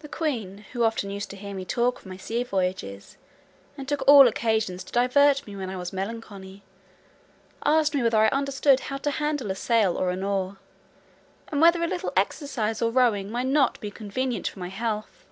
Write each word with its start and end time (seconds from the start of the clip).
The 0.00 0.10
queen, 0.10 0.66
who 0.74 0.82
often 0.84 1.08
used 1.08 1.30
to 1.30 1.38
hear 1.38 1.54
me 1.54 1.64
talk 1.64 1.98
of 1.98 2.04
my 2.04 2.18
sea 2.18 2.44
voyages, 2.44 3.16
and 3.78 3.88
took 3.88 4.06
all 4.06 4.28
occasions 4.28 4.84
to 4.84 4.92
divert 4.92 5.46
me 5.46 5.56
when 5.56 5.70
I 5.70 5.76
was 5.78 5.90
melancholy, 5.90 6.62
asked 7.64 7.94
me 7.94 8.02
whether 8.02 8.18
I 8.18 8.28
understood 8.28 8.78
how 8.80 8.98
to 8.98 9.10
handle 9.10 9.50
a 9.50 9.54
sail 9.54 9.96
or 9.96 10.10
an 10.10 10.22
oar, 10.22 10.58
and 11.48 11.62
whether 11.62 11.82
a 11.82 11.86
little 11.88 12.12
exercise 12.14 12.82
of 12.82 12.94
rowing 12.94 13.30
might 13.30 13.46
not 13.46 13.80
be 13.80 13.90
convenient 13.90 14.48
for 14.48 14.58
my 14.58 14.68
health? 14.68 15.24